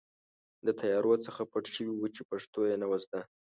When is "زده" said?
3.05-3.19